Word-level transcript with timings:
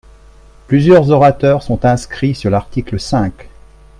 Plusieurs 0.65 1.11
orateurs 1.11 1.61
sont 1.61 1.85
inscrits 1.85 2.33
sur 2.33 2.49
l’article 2.49 2.99
cinq. 2.99 3.49